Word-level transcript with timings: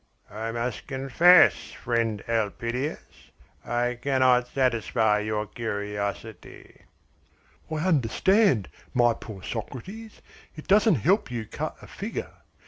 "I 0.31 0.51
must 0.51 0.87
confess, 0.87 1.73
friend 1.73 2.23
Elpidias, 2.27 3.29
I 3.63 3.99
cannot 4.01 4.47
satisfy 4.47 5.19
your 5.19 5.45
curiosity." 5.45 6.85
"I 7.69 7.75
understand, 7.75 8.67
my 8.95 9.13
poor 9.13 9.43
Socrates, 9.43 10.23
it 10.55 10.65
doesn't 10.67 10.95
help 11.05 11.29
you 11.29 11.45
cut 11.45 11.77
a 11.83 11.85
figure. 11.87 12.33